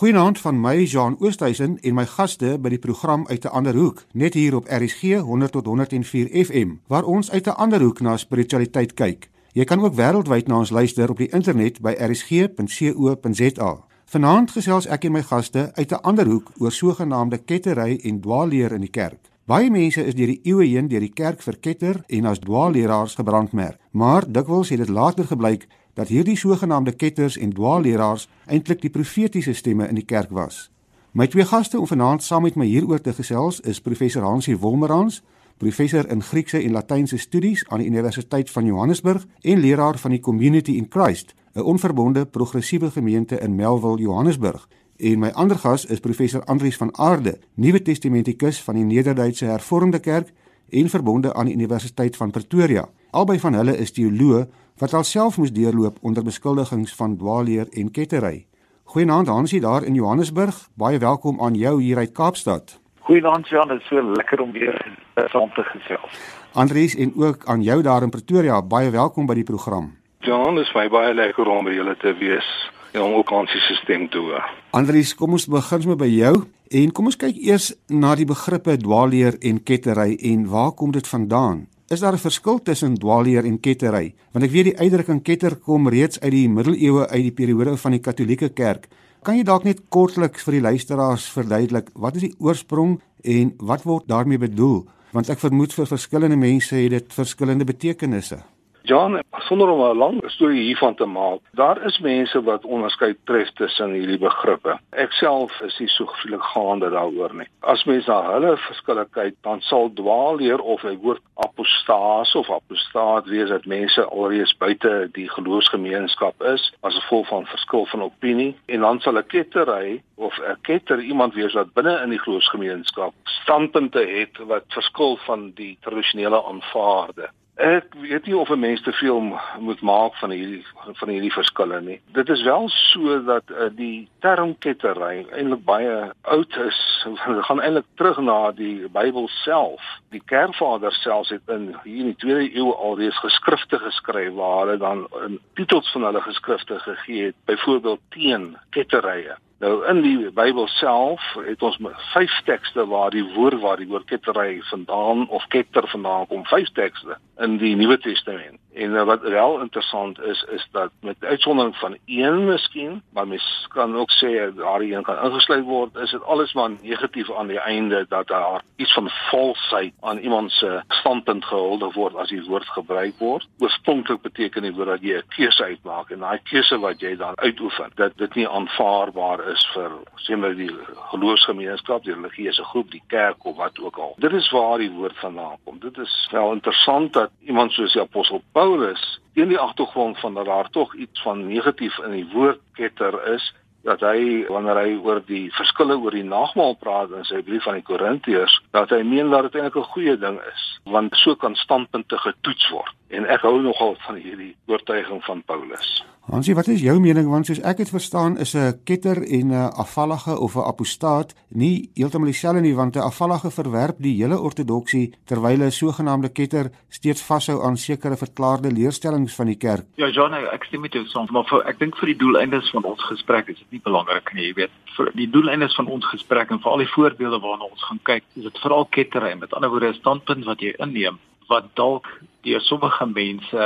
[0.00, 4.04] Goeienaand van my Jean Oosthuizen en my gaste by die program uit 'n ander hoek,
[4.12, 8.16] net hier op RSG 100 tot 104 FM, waar ons uit 'n ander hoek na
[8.16, 9.28] spiritualiteit kyk.
[9.52, 13.84] Jy kan ook wêreldwyd na ons luister op die internet by rsg.co.za.
[14.04, 18.72] Vanaand gesels ek en my gaste uit 'n ander hoek oor sogenaamde kettery en dwaalleer
[18.72, 19.30] in die kerk.
[19.44, 23.78] Baie mense is deur die eeue heen deur die kerk verketter en as dwaalleraars gebrandmerk,
[23.90, 29.52] maar dikwels het dit later gebleik dat hierdie sogenaamde ketters en dwaalleraars eintlik die profetiese
[29.52, 30.70] stemme in die kerk was.
[31.12, 35.22] My twee gaste om vanaand saam met my hieroor te gesels is professor Hansie Wolmerans,
[35.58, 40.20] professor in Griekse en Latynse studies aan die Universiteit van Johannesburg en leraar van die
[40.20, 44.68] Community in Christ, 'n onverbonde progressiewe gemeente in Melville, Johannesburg.
[44.96, 49.98] En my ander gas is professor Andrius van Aarde, Nuwe Testamentikus van die Nederduitse Hervormde
[49.98, 50.32] Kerk
[50.68, 52.88] en verbonde aan die Universiteit van Pretoria.
[53.10, 54.46] Albei van hulle is teoloë
[54.80, 58.46] wat alself moes deurloop onder beskuldigings van dwaalleer en kettery.
[58.84, 60.68] Goeienaand Hansie daar in Johannesburg.
[60.74, 62.80] Baie welkom aan jou hier uit Kaapstad.
[63.00, 66.20] Goeienaand Jan, dit is so lekker om weer saam te gesels.
[66.52, 69.96] Andries en ook aan jou daar in Pretoria, baie welkom by die program.
[70.18, 72.48] Jan, dit is my baie lekker om by julle te wees
[72.92, 74.48] en om ook ons stelsel te hoor.
[74.70, 76.32] Andries, kom ons begin sommer by jou
[76.70, 81.08] en kom ons kyk eers na die begrippe dwaalleer en kettery en waar kom dit
[81.08, 81.66] vandaan?
[81.90, 84.14] Is daar 'n verskil tussen dwaalleer en kettery?
[84.32, 87.90] Want ek weet die uitdrukking ketter kom reeds uit die middeleeue uit die periode van
[87.90, 88.88] die Katolieke Kerk.
[89.22, 93.82] Kan jy dalk net kortliks vir die luisteraars verduidelik wat is die oorsprong en wat
[93.82, 94.86] word daarmee bedoel?
[95.10, 98.38] Want ek vermoed vir verskillende mense het dit verskillende betekenisse.
[98.82, 103.50] John, sonder om 'n lang storie hiervan te maak, daar is mense wat onderskei tref
[103.52, 104.78] tussen hierdie begrippe.
[104.90, 107.46] Ek self is nie so gevoelig gaande daaroor nie.
[107.60, 113.26] As mense na hulle verskille kyk, dan sal dwaalleer of hy woord apostaas of apostaat
[113.26, 118.80] wees dat mense alreeds buite die geloofsgemeenskap is as gevolg van verskil van opinie en
[118.80, 124.06] dan sal 'n kettery of 'n ketter iemand wees wat binne in die geloofsgemeenskap standpunte
[124.06, 127.28] het wat verskil van die tradisionele aanvaarde.
[127.60, 129.20] Ek weet nie of 'n mens te veel
[129.58, 130.64] moet maak van hierdie
[131.00, 132.00] van hierdie verskille nie.
[132.12, 136.78] Dit is wel so dat uh, die term kettery eintlik baie oud is.
[137.26, 139.82] Dit gaan eintlik terug na die Bybel self.
[140.08, 144.78] Die kerkvaders self het in hier in die 2de eeu alreeds geskrifte geskryf waar hulle
[144.78, 149.36] dan in titels van hulle geskrifte gegee het, byvoorbeeld teen ketterye.
[149.60, 151.76] Nou in die Bybel self het ons
[152.14, 156.70] vyf tekste waar die woord waar die woord kettery vandaan of ketter vandaan kom, vyf
[156.72, 158.56] tekste in die Nuwe Testament.
[158.74, 163.66] En uh, wat wel interessant is is dat met uitsondering van een miskien, maar mens
[163.68, 167.58] kan ook sê daar een kan ingesluit word, is dit alles maar negatief aan die
[167.58, 172.68] einde dat daar iets van valsheid aan iemand se standpunt gehuldig word as die woord
[172.68, 173.48] gebruik word.
[173.58, 177.36] Oorspronklik beteken die woord dat jy 'n keuse uitmaak en daai keuse wat jy dan
[177.36, 180.70] uitoefen, dat dit nie aanvaarbaar is vir sê maar die
[181.10, 184.14] geloofsgemeenskap, die religieuse groep, die kerk of wat ook al.
[184.18, 185.78] Dit is waar die woord vandaan kom.
[185.80, 190.46] Dit is wel interessant dat iemand soos die apostel Paulus teen die agtergrond van dat
[190.46, 193.54] daar tog iets van negatief in die woord ketter is,
[193.86, 197.78] dat hy wanneer hy oor die verskille oor die nagmaal praat in sy brief aan
[197.78, 201.56] die Korintiërs, dat hy meen dat dit eintlik 'n goeie ding is, want so kan
[201.56, 202.92] standpunte getoets word.
[203.08, 206.04] En ek hou nogal van hierdie oortuiging van Paulus.
[206.30, 209.72] Hansie, wat is jou mening want soos ek dit verstaan is 'n ketter en 'n
[209.82, 215.12] afvallige of 'n apostaat nie heeltemal dieselfde nie want 'n afvallige verwerp die hele ortodoksie
[215.26, 219.86] terwyl 'n sogenaamde ketter steeds vashou aan sekere verklaarde leerstellings van die kerk.
[219.96, 222.84] Ja, John, ek stem met jou saam, maar vir, ek dink vir die doeleindes van
[222.84, 224.70] ons gesprek is dit nie belangrik nie, jy weet.
[224.96, 228.22] Vir die doeleindes van ons gesprek en vir al die voorbeelde waarna ons gaan kyk,
[228.36, 229.34] is dit veral kettery.
[229.34, 231.18] Met ander woorde, 'n standpunt wat jy inneem
[231.50, 232.06] wat dalk
[232.46, 233.64] deur sommige mense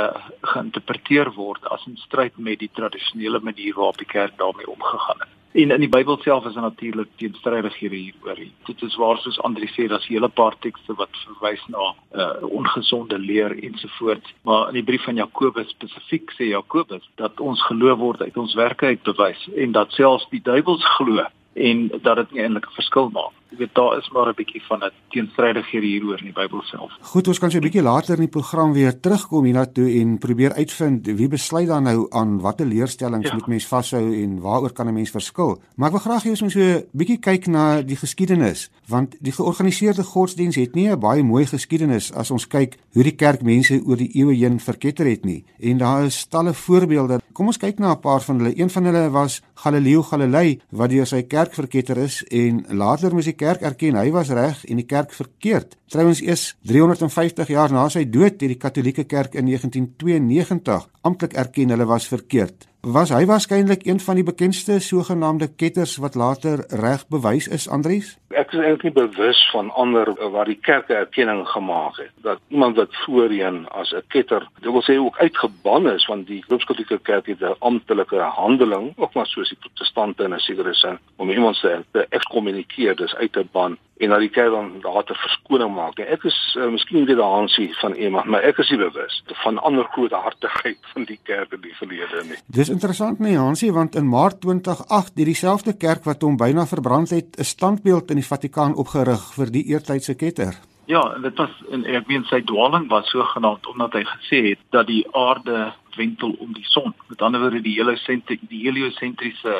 [0.51, 5.33] geïnterpreteer word as 'n stryd met die tradisionele manier waarop die kerk daarmee omgegaan het.
[5.55, 8.39] En in die Bybel self is daar natuurlik teenstrydighede hieroor.
[8.65, 12.49] Dit is waar soos Andri sê, daar's hele paar tekste wat verwys na 'n uh,
[12.59, 14.33] ongesonde leer ensovoorts.
[14.41, 18.53] Maar in die brief van Jakobus spesifiek sê Jakobus dat ons geloof word uit ons
[18.53, 21.23] werke uit bewys en dat selfs die duiwels glo
[21.53, 24.61] en dat dit nie eintlik 'n verskil maak jy weet daar is maar 'n bietjie
[24.67, 26.91] van 'n teenstrydigheid hieroor in die Bybel self.
[27.01, 30.53] Goed, ons kan so 'n bietjie later in die program weer terugkom hiernatoe en probeer
[30.53, 33.33] uitvind wie besluit dan nou aan watter leerstellings ja.
[33.33, 35.61] moet mens vashou en waaroor kan 'n mens verskil.
[35.75, 39.15] Maar ek wil graag hê ons moet so 'n bietjie kyk na die geskiedenis, want
[39.19, 43.41] die georganiseerde godsdiens het nie 'n baie mooi geskiedenis as ons kyk hoe die kerk
[43.41, 45.43] mense oor die eeue heen verketter het nie.
[45.59, 47.19] En daar is talle voorbeelde.
[47.33, 48.59] Kom ons kyk na 'n paar van hulle.
[48.59, 53.27] Een van hulle was Galileo Galilei wat deur sy kerk verketter is en later moes
[53.35, 55.75] die kerk erken hy was reg en die kerk verkeerd.
[55.91, 61.75] Trouwens eers 350 jaar na sy dood het die Katolieke Kerk in 1992 amptelik erken
[61.75, 62.69] hulle was verkeerd.
[62.85, 68.11] Was hy waarskynlik een van die bekendste sogenaamde ketters wat later reg bewys is, Andries?
[68.29, 72.43] Ek is eintlik nie bewus van ander uh, waar die kerke erkenning gemaak het dat
[72.53, 76.99] iemand wat voorheen as 'n ketter, dit wil sê ook uitgeban is van die Rooms-Katolieke
[77.01, 81.29] Kerk het 'n amptelike handeling, ook maar soos die protestante in 'n sekere sin, om
[81.29, 85.71] iemand se te ekskommunikeer, dis uit te ban en dat die kerk dan later verskoning
[85.75, 85.99] maak.
[85.99, 89.59] En ek is uh, miskien weer daaransie van iemand, maar ek is nie bewus van
[89.63, 92.39] ander groot hartigheid van die kerk in die verlede nie.
[92.47, 97.09] Dis interessant nee Hansie, want in Maart 2008 het dieselfde kerk wat hom byna verbrand
[97.15, 100.55] het, 'n standbeeld in die Vatikaan opgerig vir die eertydse ketter.
[100.85, 104.85] Ja, dit was en ek weet sy dwaling was sogenaamd omdat hy gesê het dat
[104.85, 106.93] die aarde wentel om die son.
[107.09, 109.55] Met ander woorde die hele sentri die heliosentriese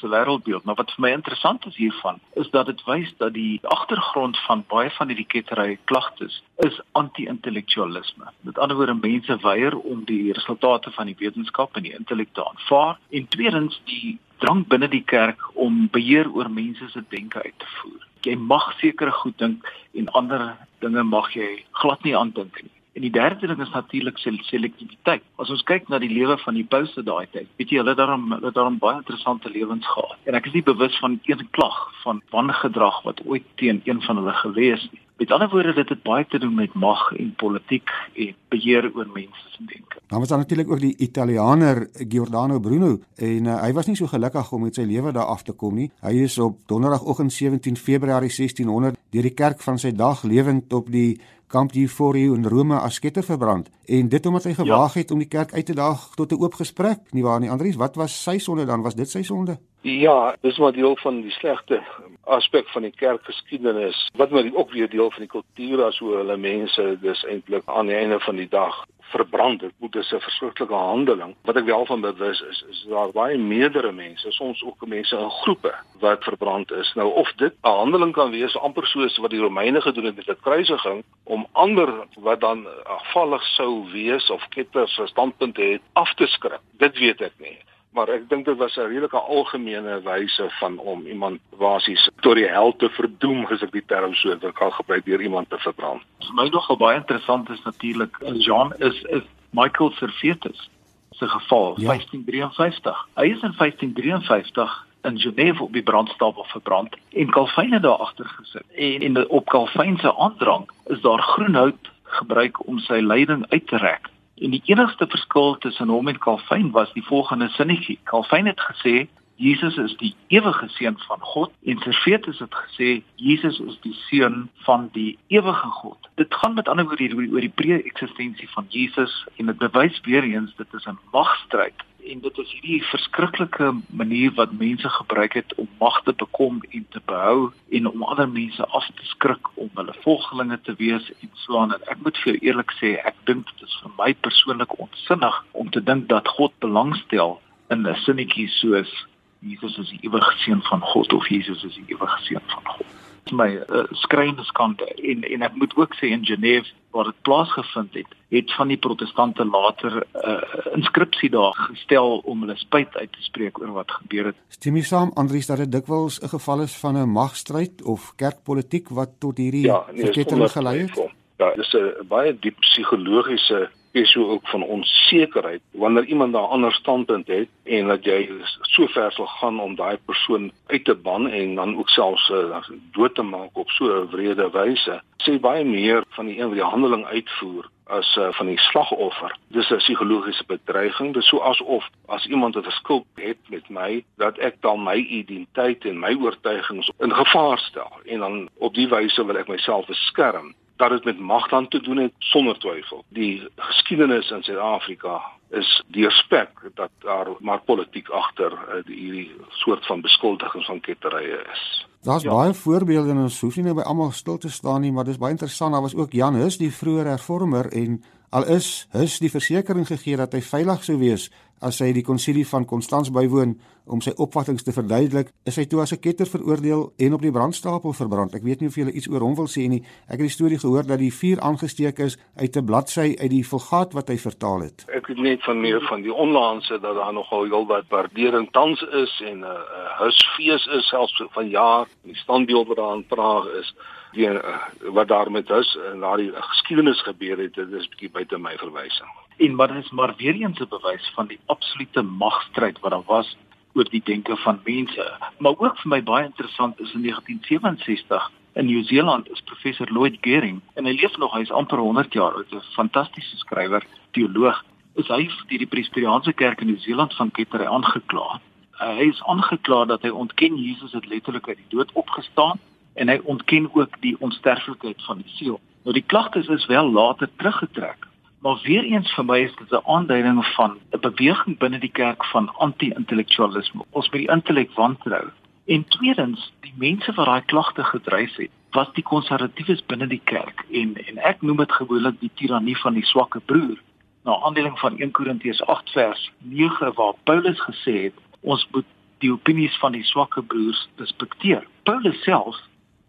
[0.00, 0.64] se wêreldbeeld.
[0.64, 4.64] Maar wat vir my interessant is hiervan is dat dit wys dat die agtergrond van
[4.72, 8.32] baie van hierdie kettery klagtes is anti-intellektualisme.
[8.40, 12.46] Met ander woorde mense weier om die resultate van die wetenskap en die intellek te
[12.46, 17.58] aanvaar en tweedens die drang binne die kerk om beheer oor mense se denke uit
[17.58, 18.09] te voer.
[18.26, 19.64] Jy mag sekere goed dink
[19.96, 20.52] en ander
[20.84, 22.72] dinge mag jy glad nie aandink nie.
[22.98, 25.22] En die derde ding is natuurlik selektiwiteit.
[25.38, 28.32] As ons kyk na die lewe van die pouse daai tyd, weet jy hulle daarom
[28.34, 30.18] hulle daarom baie interessante lewens gehad.
[30.26, 34.18] En ek is nie bewus van een klag van wangedrag wat ooit teen een van
[34.20, 35.06] hulle gewees het.
[35.20, 39.08] Met ander woorde, dit het baie te doen met mag en politiek en beheer oor
[39.12, 39.98] mense se denke.
[40.06, 44.08] Dan was daar natuurlik ook die Italianer Giordano Bruno en uh, hy was nie so
[44.08, 45.90] gelukkig om met sy lewe daar af te kom nie.
[46.00, 50.88] Hy is op donderdagoggend 17 Februarie 1600 deur die kerk van sy dag lewend op
[50.88, 51.20] die
[51.50, 55.00] Camp di Forio in Rome as sketter verbrand en dit omdat hy gewaag ja.
[55.02, 57.76] het om die kerk uit te daag tot 'n oop gesprek nie waar nie Andries
[57.76, 61.30] wat was sy sonde dan was dit sy sonde Ja dis maar deel van die
[61.30, 61.80] slegte
[62.24, 66.36] aspek van die kerkgeskiedenis wat maar ook weer deel van die kultuur as hoe hulle
[66.36, 69.60] mense dis eintlik aan die einde van die dag verbrand.
[69.60, 71.34] Dit moet 'n verskriklike handeling.
[71.42, 75.30] Wat ek wel van bewus is, is daar baie meerdere mense, soms ook mense in
[75.30, 76.92] groepe wat verbrand is.
[76.94, 80.26] Nou of dit 'n handeling kan wees amper soos wat die Romeine gedoen het met
[80.26, 86.26] die kruisiging om ander wat dan afvallig sou wees of ketters standpunt het af te
[86.26, 86.60] skrik.
[86.78, 87.58] Dit weet ek nie
[87.92, 92.48] maar ek dink dit was 'n redelike algemene wyse van om iemand basies tot die
[92.48, 96.02] hel te verdoem as ek die term so kan gebruik deur iemand te verbrand.
[96.18, 98.16] Vir my nogal baie interessant is natuurlik
[98.46, 100.70] Jean is is Michael Servetus
[101.10, 101.86] se geval ja.
[101.86, 103.08] 1553.
[103.14, 108.64] Hy is in 1553 in Genève op die brandstapel verbrand en Calvin daar agter gesit.
[108.74, 113.66] En in op Calvin se aandrang is daar groen hout gebruik om sy lyding uit
[113.66, 114.09] te rek.
[114.40, 117.98] En die enigste verskil tussen hom en Calvin was die volgende sinnetjie.
[118.04, 119.08] Calvin het gesê
[119.40, 124.48] Jesus is die ewige seun van God en Servetus het gesê Jesus is die seun
[124.64, 126.08] van die ewige God.
[126.14, 130.24] Dit gaan met ander woorde oor die, die pre-eksistensie van Jesus en dit bewys weer
[130.24, 135.54] eens dit is 'n magstryd en dit is hierdie verskriklike manier wat mense gebruik het
[135.54, 139.70] om mag te bekom en te behou en om ander mense af te skrik om
[139.74, 141.74] hulle volgelinge te wees en so aan.
[141.74, 145.44] En ek moet vir jou eerlik sê ek dink dit is vir my persoonlik onsinnig
[145.52, 147.38] om te dink dat God belangstel
[147.70, 148.92] in 'n sinnetjie soos
[149.40, 153.09] Jesus is die ewige seun van God of Jesus is die ewige seun van God
[153.32, 157.94] my uh, skrynende skande en en ek moet ook sê in Genève waar dit plaasgevind
[157.94, 162.96] het, het van die protestante later 'n uh, eh, inskripsie daar gestel om hulle spyt
[162.96, 164.36] uit te spreek oor wat gebeur het.
[164.48, 168.88] Stem jy saam Andries dat dit dikwels 'n geval is van 'n magstryd of kerkpolitiek
[168.88, 170.96] wat tot hierdie ja, nee, verkettering gelei het?
[171.38, 176.72] Ja, dis 'n baie diep psigologiese is so ook van onsekerheid wanneer iemand 'n ander
[176.72, 178.28] standpunt het en dat jy
[178.60, 182.62] so ver sal gaan om daai persoon uit te ban en dan ook selfs uh,
[182.92, 186.56] dood te maak op so 'n wrede wyse sê baie meer van die een wat
[186.56, 189.36] die handeling uitvoer as uh, van die slagoffer.
[189.48, 191.14] Dis 'n psigologiese bedreiging.
[191.14, 195.84] Dis so asof as iemand 'n verskil het met my dat ek dan my identiteit
[195.84, 200.54] en my oortuigings in gevaar stel en dan op die wyse wil ek myself beskerm
[200.80, 203.04] dat dit met mag dan te doen het sonder twyfel.
[203.08, 205.20] Die geskiedenis in Suid-Afrika
[205.50, 211.86] is deurspek dat daar maar politiek agter uh, hierdie soort van beskuldigings van ketterye is.
[212.02, 212.32] Daar's ja.
[212.34, 215.18] baie voorbeelde en ons hoef nie nou by almal stil te staan nie, maar dis
[215.20, 215.72] baie interessant.
[215.72, 220.16] Daar was ook Jan Hus, die vroeë hervormer en al is Hus die versekering gegee
[220.16, 223.58] dat hy veilig sou wees as hy die konsilie van Konstans bywoon
[223.90, 227.32] om sy opvattinge te verduidelik, is hy toe as 'n ketter veroordeel en op die
[227.32, 228.34] brandstapel verbrand.
[228.34, 229.82] Ek weet nie of jy iets oor hom wil sê nie.
[230.08, 233.44] Ek het die storie gehoor dat die vuur aangesteek is uit 'n bladsy uit die
[233.44, 234.84] Vulgaat wat hy vertaal het.
[234.88, 238.80] Ek het net van meer van die onlangse dat daar nogal heel wat waardering tans
[238.80, 243.44] is en 'n uh, huisfees is selfs van jaar, die standbeeld wat daar in Praag
[243.60, 243.74] is
[244.12, 244.56] die uh,
[244.96, 249.08] wat daar met huis en daardie geskiedenis gebeur het, dit is bietjie buite my verwysing.
[249.38, 253.06] En maar dit is maar weer eens 'n bewys van die absolute magstryd wat daar
[253.06, 253.36] was
[253.74, 255.18] oor die denke van mense.
[255.38, 260.60] Maar ook vir my baie interessant is in 1967 in Nieu-Seeland is professor Lloyd Gering
[260.74, 264.64] en hy leef nog, hy's amper 100 jaar oud, 'n fantastiese skrywer, teoloog.
[264.94, 268.40] Is hy deur die Presbyteriaanse Kerk in Nieu-Seeland van kettery aangekla.
[268.80, 272.58] Uh, hy is aangekla dat hy ontken Jesus het letterlik uit die dood opgestaan
[272.94, 275.60] en hy ontken ook die onsterflikheid van die siel.
[275.84, 278.06] Nou die klagtes is wel later teruggetrek.
[278.40, 282.24] Maar weer eens vir my is dit 'n aanduiding van 'n beweging binne die kerk
[282.24, 283.84] van anti-intellektualisme.
[283.90, 285.28] Ons met die intellek wantrou.
[285.66, 290.64] En tweedens, die mense wat daai klagte gedryf het, was die konservatiewes binne die kerk
[290.70, 293.78] en en ek noem dit gewoonlik die tirannie van die swakke broer.
[294.24, 298.86] Na aanleiding van 1 Korintiërs 8 vers 9 waar Paulus gesê het, ons moet
[299.18, 301.66] die opinies van die swakke broers respekteer.
[301.82, 302.56] Paulus self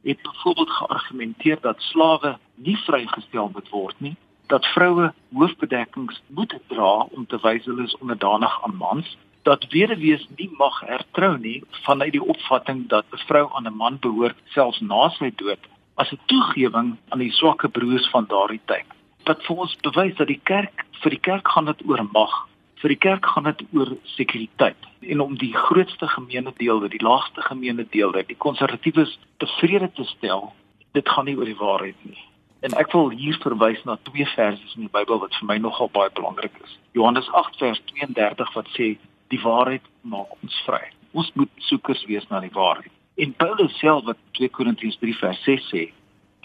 [0.04, 4.16] het byvoorbeeld geargumenteer dat slawe nie vrygestel moet word nie,
[4.48, 9.18] dat vroue hoofbedekkings moet dra om te wys hulle is onderdanig aan mans,
[9.48, 13.98] dat weduwees nie mag hertrou nie vanuit die opvatting dat 'n vrou aan 'n man
[14.00, 15.64] behoort selfs na sy dood
[15.96, 18.86] as 'n toegewing aan die swakke broers van daardie tyd.
[19.26, 22.48] Wat vir ons bewys dat die kerk vir die kerk gaan dit oor mag
[22.82, 27.42] vir die kerk gaan dit oor sekuriteit en om die grootste gemeene deel, die laagste
[27.46, 30.52] gemeene deel, die konservatiewes tevrede te stel.
[30.98, 32.20] Dit gaan nie oor die waarheid nie.
[32.62, 35.90] En ek wil hier verwys na twee verse in die Bybel wat vir my nogal
[35.94, 36.76] baie belangrik is.
[36.98, 38.90] Johannes 8 vers 32 wat sê
[39.34, 40.84] die waarheid maak ons vry.
[41.18, 42.92] Ons moet soekers wees na die waarheid.
[43.22, 45.88] En Paulus self wat 2 Korintiërs 3 vers 6 sê,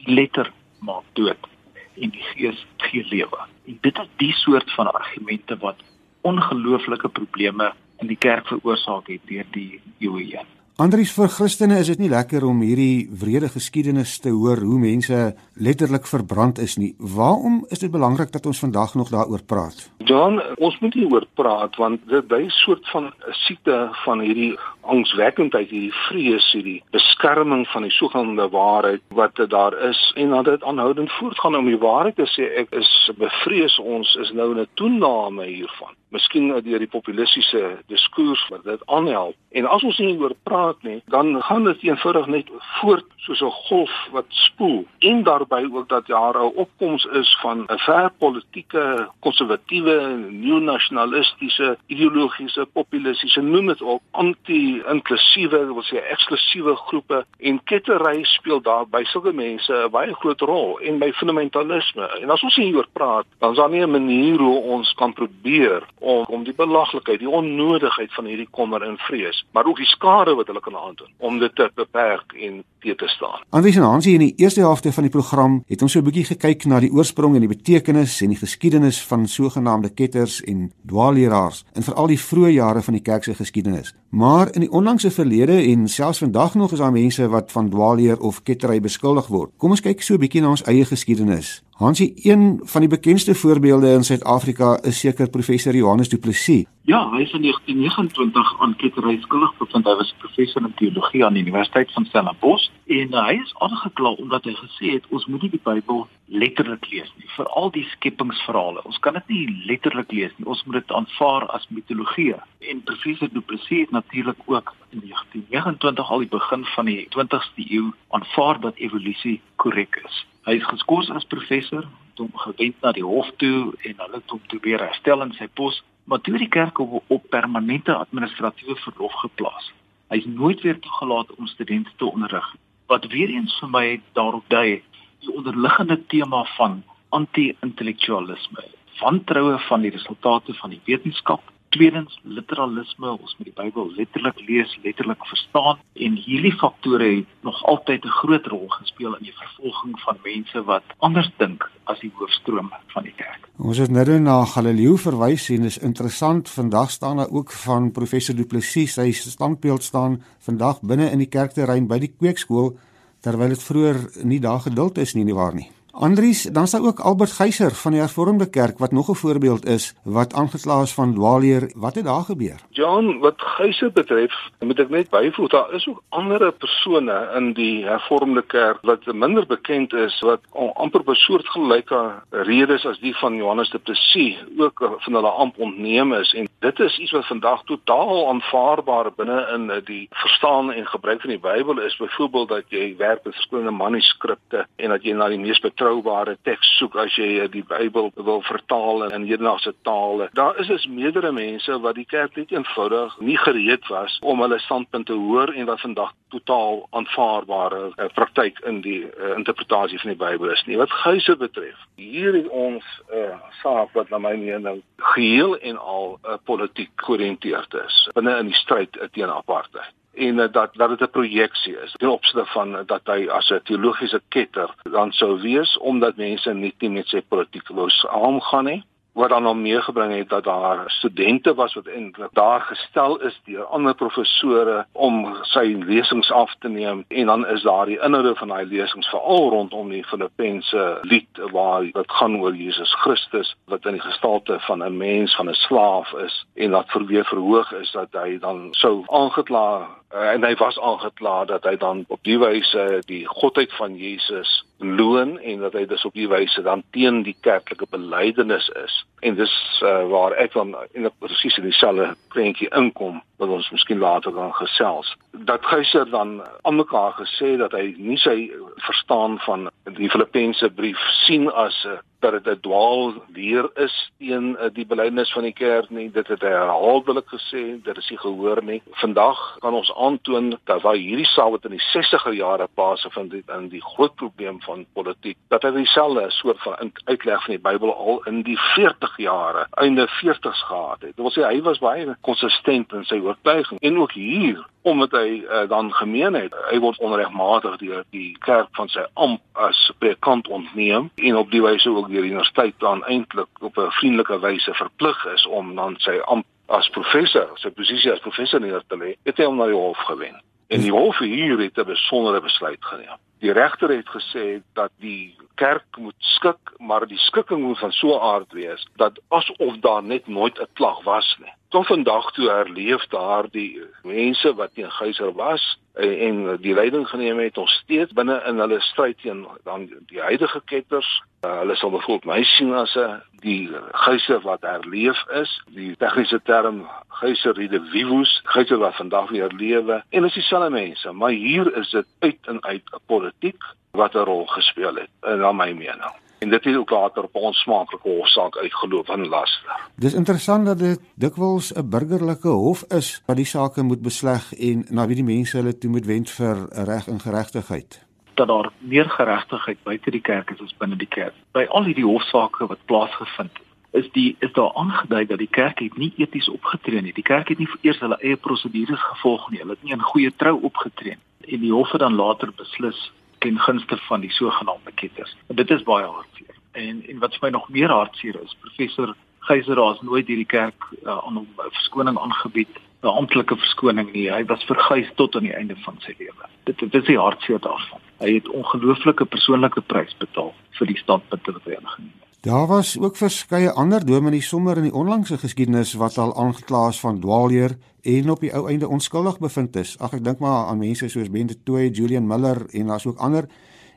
[0.00, 0.48] die letter
[0.84, 1.50] maak dood
[1.96, 3.44] en die gees gee lewe.
[3.68, 5.80] En dit is die soort van argumente wat
[6.26, 10.52] ongelooflike probleme in die kerk veroorsaak het deur die eeue heen.
[10.76, 15.20] Andries vir Christene is dit nie lekker om hierdie wrede geskiedenis te hoor hoe mense
[15.56, 16.90] letterlik verbrand is nie.
[16.98, 19.86] Waarom is dit belangrik dat ons vandag nog daaroor praat?
[20.06, 23.08] John, ons moet nie oor praat want dit by 'n soort van
[23.46, 24.54] siekte van hierdie
[24.94, 30.62] angswekkendheid, hierdie vrees, hierdie beskerming van die sogenaamde waarheid wat daar is en dat dit
[30.62, 32.44] aanhoudend voortgaan om die waarheid te sê.
[32.62, 38.42] Ek is bevrees ons is nou in 'n toename hiervan miskien deur die populistiese diskurs
[38.52, 39.36] wat dit aanhelp.
[39.58, 43.58] En as ons nie oor praat nie, dan gaan dit eenvoudig net voort soos 'n
[43.68, 44.84] golf wat spoel.
[44.98, 49.95] En daarbey ook dat daar 'n opkoms is van 'n ver politieke, konservatiewe,
[50.30, 58.86] nuwe-nasionalistiese, ideologiese, populistiese, noem dit op, anti-inklusiewe, wil sê eksklusiewe groepe en kettery speel daar
[58.90, 62.08] by sulke mense 'n baie groot rol en by fundamentalisme.
[62.22, 65.82] En as ons hieroor praat, dan is daar nie 'n manier hoe ons kan probeer
[66.00, 70.34] om om die belaglikheid, die onnodigheid van hierdie kommer en vrees, maar ook die skade
[70.34, 73.40] wat hulle kan aandoen om dit te beperk en te te staan.
[73.50, 76.24] Andries en Hansie in die eerste helfte van die program het ons so 'n bietjie
[76.24, 81.64] gekyk na die oorsprong en die betekenis en die geskiedenis van sogenaamde ketters en dwaalleraars
[81.74, 83.94] in veral die vroeë jare van die kerk se geskiedenis.
[84.08, 88.20] Maar in die onlangse verlede en selfs vandag nog is daar mense wat van dwaalleer
[88.20, 89.52] of kettery beskuldig word.
[89.56, 91.62] Kom ons kyk so 'n bietjie na ons eie geskiedenis.
[91.76, 96.64] Hansie, een van die bekendste voorbeelde in Suid-Afrika is seker professor Johannes Du Plessis.
[96.88, 99.84] Ja, hy is in 1929 aan kettery skuldig bevind.
[99.84, 104.14] Hy was professor in teologie aan die Universiteit van Stellenbosch en uh, hy is aangekla
[104.22, 106.00] omdat hy gesê het ons moet nie die Bybel
[106.32, 108.80] letterlik lees nie, veral die skepingsverhale.
[108.88, 110.46] Ons kan dit nie letterlik lees nie.
[110.48, 112.30] Ons moet dit aanvaar as mitologie.
[112.72, 117.68] En professor Du Plessis het natuurlik ook in 1929 al die begin van die 20ste
[117.68, 120.24] eeu aanvaar dat evolusie korrek is.
[120.46, 121.82] Hy is geskort as professor,
[122.16, 125.48] hom gewend na die hof toe en hulle het hom toe weer herstel in sy
[125.58, 129.72] pos, maar toe die kerk op, op permanente administratiewe verlof geplaas.
[130.12, 132.46] Hy is nooit weer toegelaat om studente te onderrig.
[132.86, 133.84] Wat weer eens vir my
[134.14, 134.82] daarop dui,
[135.26, 136.78] die onderliggende tema van
[137.16, 138.62] anti-intellektualisme,
[139.00, 141.42] wantroue van die resultate van die wetenskap
[141.76, 147.58] Tweedens literalisme, ons moet die Bybel letterlik lees, letterlik verstaan en hierdie faktore het nog
[147.72, 152.12] altyd 'n groot rol gespeel in die vervolging van mense wat anders dink as die
[152.14, 153.48] hoofstroom van die kerk.
[153.58, 158.36] Ons het nou na Galileo verwys en is interessant vandag staan daar ook van professor
[158.36, 162.78] Du Plessis, sy standbeeld staan vandag binne in die kerkterrein by die kweekskool
[163.20, 165.75] terwyl dit vroeër nie daar geduld is nie, nie waar nie.
[165.98, 169.94] Andries, dan staan ook Albert Geyser van die Hervormde Kerk wat nog 'n voorbeeld is
[170.02, 171.72] wat aangekla is van dwaalleer.
[171.74, 172.60] Wat het daar gebeur?
[172.70, 174.32] John, wat Geyser betref,
[174.66, 179.46] moet ek net byvoeg daar is ook ander persone in die Hervormde Kerk wat minder
[179.46, 180.40] bekend is wat
[180.74, 182.00] amper besoortgelyke
[182.30, 186.80] redes as die van Johannes de Plessis ook van hulle amp ontneem is en dit
[186.80, 191.80] is iets wat vandag totaal aanvaarbaar binne in die verstaan en gebruik van die Bybel
[191.86, 196.36] is byvoorbeeld dat jy werk met verskillende manuskripte en dat jy na die mees betroubare
[196.42, 200.28] teks soek as jy die Bybel wil vertaal in hedendaagse tale.
[200.34, 204.58] Daar is dus meerdere mense wat die kerk net eenvoudig nie gereed was om hulle
[204.58, 210.14] standpunt te hoor en wat vandag totaal aanvaarbare uh, praktyk in die uh, interpretasie van
[210.14, 210.78] die Bybel is nie.
[210.80, 214.82] Wat geuse betref, hier het ons 'n uh, saak wat na my mening
[215.14, 220.48] geheel en al uh, politiek georiënteerd is binne in die stryd teen apartheid en uh,
[220.52, 221.92] dat dat dit 'n projeksie is.
[221.92, 226.54] Ten opsigte van uh, dat hy as 'n teologiese ketter dan sou wees omdat mense
[226.54, 228.84] nie net met sy politiek wou saamgaan nie.
[229.16, 233.64] Wat dan hom meegebring het dat daar studente was wat eintlik daar gestel is deur
[233.64, 237.04] ander professore om sy lesings af te neem.
[237.08, 241.82] En dan is daar die inhoude van daai lesings veral rondom die Filippense lied waar
[241.82, 246.12] dit gaan oor Jesus Christus wat in die gestalte van 'n mens van 'n slaaf
[246.12, 246.46] is.
[246.54, 251.44] En dat verweer verhoog is dat hy dan sou aangekla uh, en hy was aangekla
[251.44, 256.04] dat hy dan op die wyse die godheid van Jesus loon en dat hy dus
[256.04, 259.04] op die wyse dan teen die kerklike belydenis is.
[259.20, 263.98] En dis uh, waar ek dan in presies in dieselfde prentjie inkom wat ons miskien
[263.98, 265.16] later gaan gesels.
[265.32, 268.50] Dat Geyser dan aan mekaar gesê dat hy nie sy
[268.84, 274.10] verstaan van die Filippense brief sien as 'n uh, dat dit 'n dwaal leer is
[274.18, 276.10] teen uh, die belydenis van die kerk nie.
[276.10, 278.82] Dit het hy herhaaldelik gesê dit is nie gehoor nie.
[278.90, 283.28] Vandag kan ons aantoon dat waar hierdie saak wat in die 60er jare paase van
[283.28, 287.62] die in die groot probleem van politiek dat hy dieselfde soort van uitleg van die
[287.62, 291.16] Bybel al in die 40 jare einde 40s gehad het.
[291.16, 293.80] Dit wil sê hy was baie konsistent in sy oortuiging.
[293.80, 296.54] En ook hier omdat hy uh, dan gemeen het.
[296.70, 301.62] Hy word onregmatig deur die kerk van sy amp as predikant ontneem en op die
[301.62, 305.98] wyse ook deur die universiteit dan eintlik op 'n vriendelike wyse verplig is om dan
[305.98, 309.14] sy amp as professor sy posisie as professor neer te lê.
[309.24, 310.42] Het hy hom na die hof gewen.
[310.68, 315.36] En die hof hier het 'n besondere besluit geneem die regter het gesê dat die
[315.54, 320.02] kerk moet skik maar die skikking moet van so 'n aard wees dat asof daar
[320.02, 324.90] net nooit 'n klag was nie tot vandag toe herleef daar die mense wat teen
[324.90, 329.88] Geyser was en, die leiding geneem het nog steeds binne in hulle stryd teen dan
[330.06, 331.22] die huidige ketters.
[331.46, 336.40] Uh, hulle sal bijvoorbeeld my sien as 'n die Geyser wat herleef is, die tegniese
[336.42, 341.90] term Geyser redivivus, Geyser wat vandag weer lewe en is dieselfde mense, maar hier is
[341.90, 346.48] dit uit en uit 'n politiek wat 'n rol gespeel het in my mening en
[346.50, 349.80] dit het ook later op ons smaaklike hofsaak uitgeloop van laster.
[349.94, 354.84] Dis interessant dat dit dikwels 'n burgerlike hof is wat die saake moet besleg en
[354.90, 358.05] na wie die mense hulle toe moet wend vir reg en geregtigheid.
[358.36, 361.34] Dat daar meer geregtigheid buite die kerk is as binne die kerk.
[361.56, 363.64] By al hierdie hofsaake wat plaasgevind het,
[363.96, 367.14] is die is daar aangedui dat die kerk het nie eties opgetree nie.
[367.16, 369.62] Die kerk het nie eers hulle eie prosedures gevolg nie.
[369.62, 371.54] Hulle het nie in goeie trou opgetree nie.
[371.54, 372.98] En die hof het dan later beslis
[373.38, 375.36] ten gunste van die sogenaamde ketters.
[375.48, 376.56] En dit is baie hartseer.
[376.72, 379.14] En en wat vir my nog meer hartseer is, professor
[379.46, 384.30] Geyser het nooit hierdie kerk uh, aan hom verskoning aangebied, 'n amptelike verskoning nie.
[384.32, 386.48] Hy was verguis tot aan die einde van sy lewe.
[386.64, 388.00] Dit dit is die hartseer daarvan.
[388.18, 392.26] Hy het ongelooflike persoonlike prys betaal vir die standpunte wat hy ingeneem het.
[392.46, 397.00] Daar was ook verskeie ander dominees sommer in die onlangse geskiedenis wat al aangekla is
[397.00, 399.96] van dwaalleer en op die ou einde onskuldig bevind is.
[399.98, 403.48] Ag ek dink maar aan mense soos Bente Tooi, Julian Miller en daar's ook ander.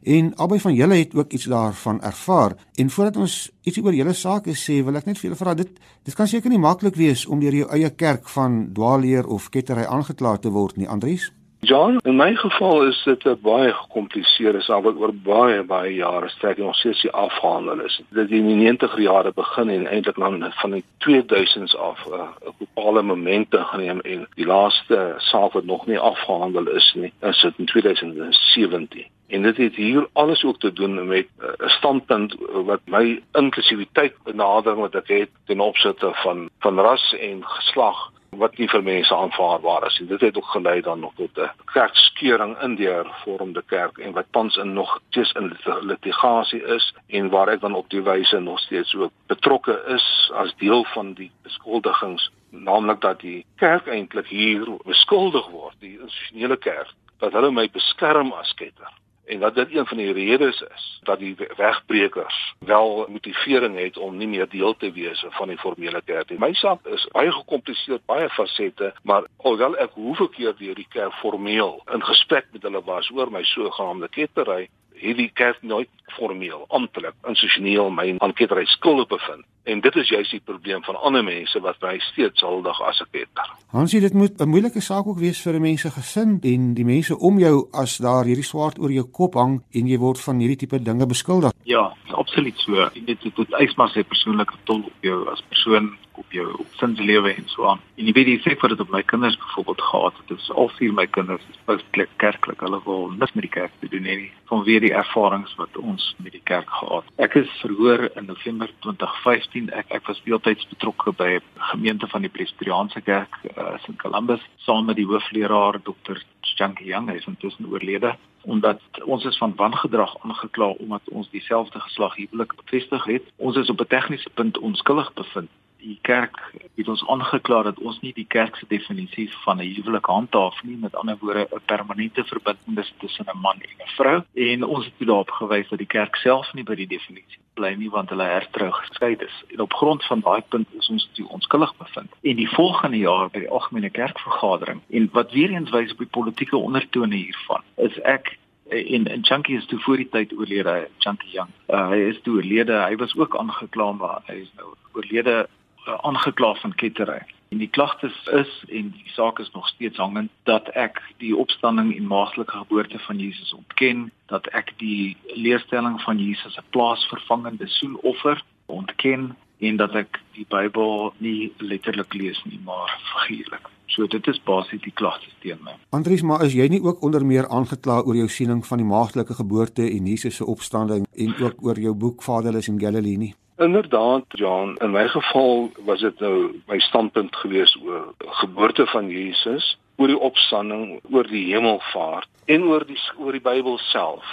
[0.04, 2.56] En albei van julle het ook iets daarvan ervaar.
[2.76, 5.70] En voordat ons iets oor julle sake sê, wil ek net vir julle vra dit
[6.04, 9.86] dit kan seker nie maklik wees om deur jou eie kerk van dwaalleer of kettery
[9.86, 11.32] aangekla te word nie, Andries.
[11.62, 16.30] John, in my geval is dit 'n baie gekompliseerde saak wat oor baie baie jare
[16.30, 18.02] strek en ons sê afhandel is.
[18.10, 22.52] Dit in die 90er jare begin en eintlik dan van die 2000s af 'n uh,
[22.58, 27.54] bepaalde momente geneem en die laaste saak wat nog nie afgehandel is nie, is dit
[27.58, 29.06] in 2017.
[29.28, 32.36] En dit het hier alles ook te doen met uh, 'n standpunt
[32.68, 38.58] wat my inklusiwiteit benadering wat ek het ten opsigte van van ras en geslag wat
[38.62, 40.08] nie vir mense aanvaarbaar is nie.
[40.10, 44.26] Dit het ook gelei dan nog tot 'n kerkskeuring in die hervormde kerk en wat
[44.32, 48.60] tans in nog steeds in litigasie is en waar ek dan op die wyse nog
[48.60, 54.78] steeds ook betrokke is as deel van die beskuldigings, naamlik dat die kerk eintlik hier
[54.86, 58.92] beskuldig word, die institusionele kerk, dat hulle my beskerm as ketter
[59.30, 64.18] en dat dit een van die redes is dat die wegbreekers wel motivering het om
[64.18, 66.40] nie meer deel te wees van die formele kerk nie.
[66.40, 71.14] My saak is baie gekompliseer, baie fasette, maar alhoewel ek hoeveel keer deur die kerk
[71.22, 76.66] formeel in gesprek met hulle was oor my sogenaamde kettery, het die kerk nooit formeel
[76.68, 81.24] amptelik institusioneel my aan kettery skuldig bevind En dit is juist die probleem van ander
[81.24, 83.50] mense wat my steeds huldig as 'n ketter.
[83.68, 87.18] Hansie, dit moet 'n moeilike saak ook wees vir 'n mense gesin en die mense
[87.18, 90.58] om jou as daar hierdie swaard oor jou kop hang en jy word van hierdie
[90.58, 91.52] tipe dinge beskuldig.
[91.64, 92.90] Ja, absoluut so.
[92.94, 96.66] Jy weet dit het eis maar sy persoonlike tol op jou as persoon op jou
[96.80, 97.82] sinslewe en so aan.
[97.96, 100.28] En jy weet die effek wat dit op my kinders byvoorbeeld gehad het.
[100.28, 102.60] Dit is al vier my kinders is basically kerklik.
[102.60, 106.34] Hulle wil niks met die kerk te doen nie vanweer die ervarings wat ons met
[106.34, 107.08] die kerk gehad.
[107.22, 109.59] Ek is verhoor in November 2015.
[109.68, 111.40] Ek ek was deeltyds betrokke by
[111.72, 116.22] gemeente van die Presbyteriaanse Kerk uh, in Columbus saam met die hoofleraar Dr.
[116.56, 118.16] Jankie Young, hy is intussen oorlede
[118.48, 123.26] omdat ons is van wangedrag aangekla omdat ons dieselfde geslag huwelik bevestig het.
[123.36, 126.38] Ons is op 'n tegniese punt onskuldig bevind die kerk
[126.76, 130.78] het ons aangekla dat ons nie die kerk se definisie van 'n huwelik handhaaf nie.
[130.78, 134.24] Met ander woorde 'n permanente verbintenis tussen 'n man en 'n vrou.
[134.34, 137.90] En ons het daarop gewys dat die kerk self nie by die definisie bly nie
[137.90, 139.44] want hulle hertrou geskei is.
[139.54, 142.12] En op grond van daai punt is ons toe onskuldig bevind.
[142.22, 146.14] En die volgende jaar by die algemene kerkvergadering en wat weer eens wys op die
[146.20, 148.38] politieke ondertone hiervan is ek
[148.70, 151.50] en en Chunky is toe voor die tyd oorlede Chunky Young.
[151.68, 152.76] Uh, hy is toe oorlede.
[152.86, 155.48] Hy was ook aangekla maar hy is nou oorlede
[155.86, 157.22] aangekla van kettery.
[157.50, 161.96] En die klagtes is en die saak is nog steeds hangend dat ek die opstanding
[161.96, 168.44] en maagtelike geboorte van Jesus ontken, dat ek die leerstelling van Jesus se plaasvervangende soenoffer
[168.66, 173.68] ontken en dat ek die Bybel nie letterlik lees nie, maar figuurlik.
[173.90, 175.74] So dit is basies die klagtes teen my.
[175.96, 179.34] Andries, maar is jy nie ook onder meer aangekla oor jou siening van die maagtelike
[179.42, 183.34] geboorte en Jesus se opstanding en ook oor jou boek Vaderless in Galilee nie?
[183.60, 189.78] Inderdaad, Jan, in my geval was dit nou my standpunt gewees oor geboorte van Jesus,
[189.96, 194.24] oor die opstanding, oor die hemelvaart en oor die oor die Bybel self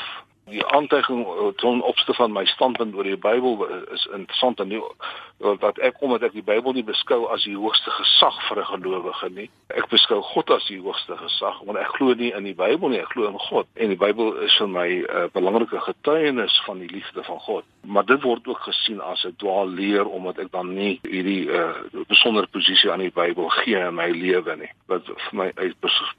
[0.50, 4.70] die aantuiging ten opsigte van my standpunt oor die Bybel is interessant en
[5.60, 9.30] wat ek omdat ek die Bybel nie beskou as die hoogste gesag vir 'n gelowige
[9.30, 9.48] nie.
[9.74, 13.00] Ek beskou God as die hoogste gesag want ek glo nie in die Bybel nie,
[13.00, 13.66] ek glo in God.
[13.74, 17.64] En die Bybel is vir my 'n uh, belangrike getuienis van die liefde van God.
[17.82, 21.74] Maar dit word ook gesien as 'n dwaal leer omdat ek dan nie hierdie uh,
[22.08, 24.70] besondere posisie aan die Bybel gee in my lewe nie.
[24.86, 25.52] Wat vir my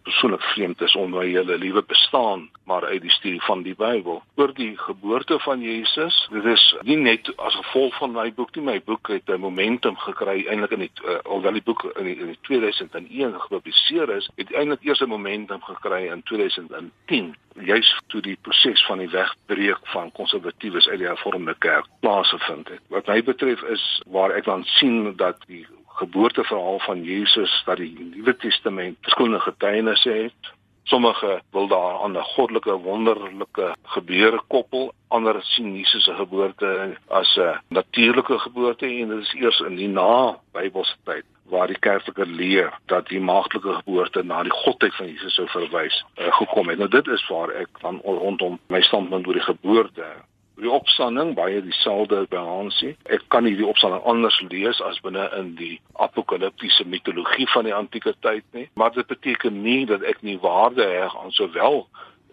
[0.04, 4.17] persoonlik vreemd is om my hele lewe bestaan maar uit die studie van die Bybel
[4.36, 6.28] oor die geboorte van Jesus.
[6.32, 9.98] Dit is nie net as gevolg van my boek nie, my boek het 'n momentum
[9.98, 14.30] gekry eintlik in die uh, alhoewel die boek in, die, in die 2001 gepubliseer is,
[14.36, 19.88] het eintlik eers 'n momentum gekry in 2010 juis toe die proses van die wegbreek
[19.94, 22.82] van konservatiewes uit die hervormde kerk plaasgevind het.
[22.88, 25.66] Wat my betref is waar ek dan sien dat die
[25.98, 30.54] geboorteverhaal van Jesus dat die Nuwe Testament verskillende getuienisse het
[30.88, 37.36] Sommige wil daar aan 'n goddelike wonderlike gebeure koppel, ander sien Jesus se geboorte as
[37.38, 42.26] 'n natuurlike geboorte en dit is eers in die na Bybelse tyd waar die kerklike
[42.26, 46.78] leer dat die maagtelike geboorte na die godheid van Jesus sou verwys uh, gekom het.
[46.78, 50.06] Nou dit is waar ek dan rondom my standpunt oor die geboorte
[50.58, 52.96] die opstanding baie dieselfde balansie.
[53.14, 57.76] Ek kan nie die opstanding anders lees as binne in die apokaliptiese mitologie van die
[57.76, 61.86] antieke tyd nie, maar dit beteken nie dat ek nie waarde heg aan sowel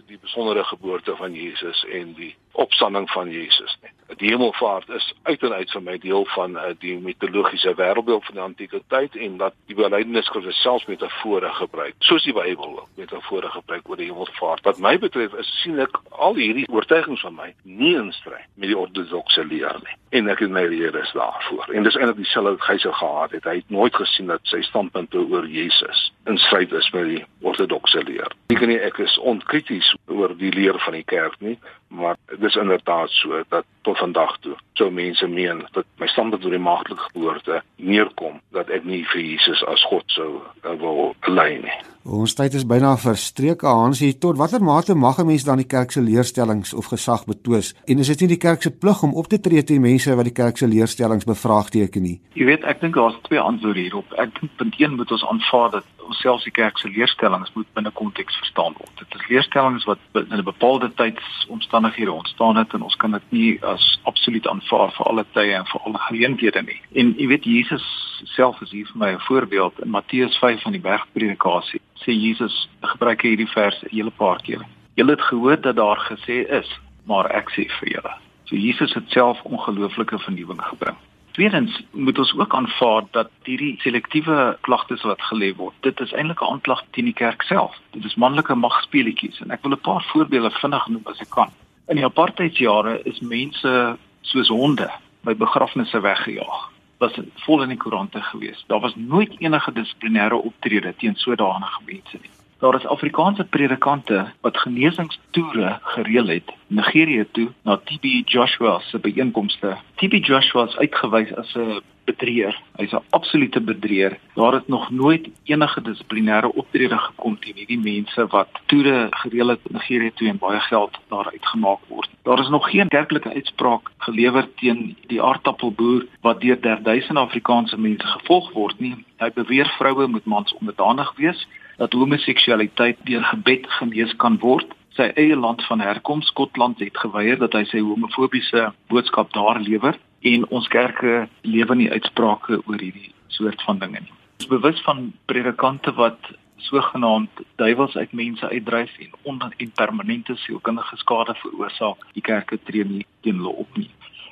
[0.09, 3.91] die besondere geboorte van Jesus en die opstanding van Jesus nie.
[4.21, 8.37] Die hemelvaart is uit en uit vir my deel van uh, die mitologiese wêreldbeeld van
[8.37, 13.51] die antieke tyd en dat die belydenisskrifte selfs metafore gebruik, soos die Bybel ook metafore
[13.51, 14.63] gebruik oor die hemelvaart.
[14.69, 18.71] Wat my betref is sien ek al hierdie oortuigings van my nie in stryd met
[18.71, 19.97] die ortodokse leer nie.
[20.15, 21.73] En ek het my redes daarvoor.
[21.75, 23.49] En dis eintlik dieselfde wat hy sou gehad het.
[23.49, 28.05] Hy het nooit gesien dat sy standpunte oor Jesus in stryd is met die ortodokse
[28.07, 28.31] leer.
[28.55, 31.57] Ek nie ek is onkrities oor die leer van die kerk nie,
[31.95, 36.57] maar dis inderdaad so dat tot vandag toe sou mense meen dat my standpunt oor
[36.57, 41.59] die maagtelike geboorte neerkom dat ek nie vir Jesus as God sou uh, wil lei
[41.63, 41.79] nie.
[42.05, 43.63] Ons tyd is byna verstreek.
[43.65, 47.75] Hansie, tot watter mate mag 'n mens dan die kerk se leerstellings of gesag betwis?
[47.87, 50.25] En is dit nie die kerk se plig om op te tree teen mense wat
[50.25, 52.21] die kerk se leerstellings bevraagteken nie?
[52.35, 54.13] Jy weet, ek dink daar's twee antwoorde hierop.
[54.19, 57.67] Ek dink punt 1 moet ons aanvaar dat ons selfs die kerk se leerstellings moet
[57.73, 58.93] binne konteks verstaan word.
[58.99, 63.65] Dit is leerstellings wat in 'n bepaalde tydsomstandighede ontstaan het en ons kan dit nie
[63.65, 66.81] as absoluut aanvaar vir alle tye en vir alle geleenthede nie.
[66.93, 67.85] En jy weet Jesus
[68.25, 72.69] self is hier vir my 'n voorbeeld in Matteus 5 van die bergpredikasie sê Jesus
[72.81, 74.63] gebruik hierdie vers 'n hele paar keer.
[74.95, 76.69] Julle het gehoor dat daar gesê is,
[77.07, 78.15] maar ek sê vir julle.
[78.45, 80.97] So Jesus het self ongelooflike vernuwing gebring.
[81.35, 86.41] Tweedens moet ons ook aanvaar dat hierdie selektiewe klagtes wat gelê word, dit is eintlik
[86.41, 87.75] 'n aanklag teen die kerk self.
[87.91, 91.51] Dit is manlike magspeletjies en ek wil 'n paar voorbeelde vinnig noem as ek kan.
[91.89, 94.91] In die apartheidsjare is mense soos honde
[95.25, 96.71] by begrafnisse weggejaag.
[96.99, 98.65] Was vol in die koerante gewees.
[98.67, 102.31] Daar was nooit enige dissiplinêre optrede teen sodanige mense nie.
[102.59, 109.77] Daar is Afrikaanse predikante wat genesingstoere gereël het Nigerië toe na TB Joshua se byeenkomste.
[109.95, 112.55] TB Joshua is uitgewys as 'n bedrieër.
[112.77, 114.19] Hy's 'n absolute bedrieër.
[114.35, 119.61] Daar het nog nooit enige dissiplinêre optrede gekom teen hierdie mense wat toere gereël het
[119.69, 122.11] in Nigerië toe en baie geld daar uitgemaak word.
[122.23, 128.07] Daar is nog geen kerklike uitspraak gelewer teen die aardappelboer wat deur derduisende Afrikaanse mense
[128.07, 128.97] gevolg word nie.
[129.19, 134.67] Hy beweer vroue moet mans onderdanig wees dat homoseksualiteit deur gebed genees kan word.
[134.95, 139.99] Sy eie land van herkoms, Skotland, het geweier dat hy sy homofobiese boodskap daar lewer
[140.25, 144.15] en ons kerke lewe nie uitsprake oor hierdie soort van dinge nie.
[144.41, 146.31] Ons bewus van predikante wat
[146.65, 152.07] sogenaamd duiwels uit mense uitdryf en onder en permanente sielkundige skade veroorsaak.
[152.17, 153.91] Die kerke tree nie teen hulle op nie.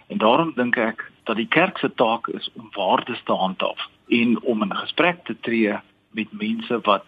[0.08, 4.40] En daarom dink ek dat die kerk se taak is om waardes te handhaaf en
[4.42, 5.76] om in gesprek te tree
[6.12, 7.04] met mense wat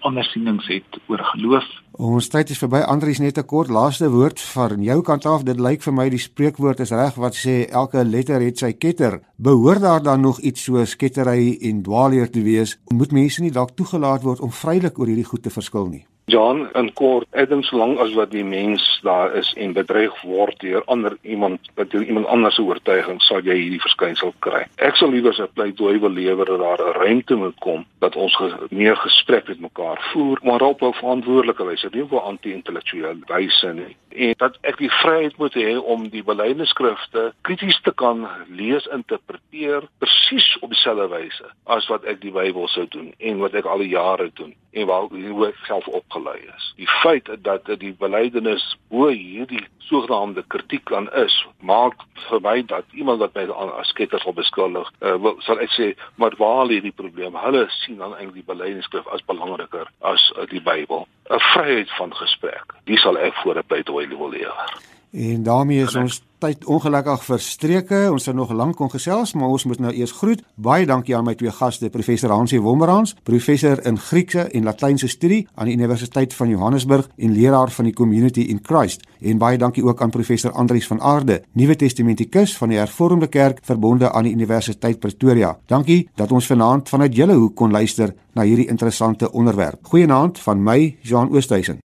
[0.00, 1.66] andersienings het oor geloof.
[1.96, 2.82] Ons tyd is verby.
[2.84, 5.42] Andries net 'n kort laaste woord van jou kant af.
[5.42, 9.20] Dit lyk vir my die spreekwoord is reg wat sê elke letter het sy ketter.
[9.36, 12.78] Behoort daar dan nog iets so skettery en dwaalleer te wees?
[12.88, 16.06] Moet mense nie dalk toegelaat word om vrylik oor hierdie goed te verskil nie?
[16.28, 20.82] John in kort Adam solank as wat die mens daar is en bedreig word deur
[20.90, 24.64] ander iemand wat deur iemand anders se oortuiging sal jy hierdie verskynsel kry.
[24.82, 28.34] Ek sal liewer 'n pleidooi wil lewer dat daar 'n ruimte moet kom dat ons
[28.36, 33.22] ge meer gesprek met mekaar voer maar op 'n verantwoordelike wyse, nie op 'n anti-intellektuele
[33.26, 33.96] wyse nie.
[34.16, 39.82] En dat ek die vryheid moet hê om die belydenisskrifte krities te kan lees, interpreteer
[39.98, 43.78] presies op dieselfde wyse as wat ek die Bybel sou doen en wat ek al
[43.78, 46.72] die jare doen en waar hoe ek self opgelei is.
[46.76, 51.94] Die feit dat die belydenis bo hierdie sogenaamde kritiek aan is, maak
[52.28, 53.46] vir my dat iemand wat my
[53.78, 57.36] as sketter sal beskuldig, uh, wil, sal ek sê, maar waar lê die probleem?
[57.38, 61.06] Hulle sien dan eintlik die belydenisskrif as belangriker as uh, die Bybel.
[61.30, 62.76] 'n Vryheid van gesprek.
[62.86, 64.95] Dis sal ek voor 'n pleidooi wil lewer.
[65.16, 67.98] En daarmee is ons tyd ongelukkig verstreke.
[68.12, 70.42] Ons sou nog lank kon gesels, maar ons moet nou eers groet.
[70.60, 75.46] Baie dankie aan my twee gaste, professor Hansie Wommerans, professor in Griekse en Latynse studie
[75.54, 79.06] aan die Universiteit van Johannesburg en leraar van die Community in Christ.
[79.20, 83.64] En baie dankie ook aan professor Andrius van Aarde, Nuwe Testamentikus van die Hervormde Kerk
[83.64, 85.56] verbonde aan die Universiteit Pretoria.
[85.66, 89.80] Dankie dat ons vanaand vanuit julle hoek kon luister na hierdie interessante onderwerp.
[89.88, 91.85] Goeienaand van my, Jean Oosthuizen.